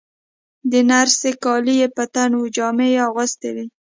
[0.71, 3.65] د نرسې کالي یې په تن وو، جامې یې اغوستې وې.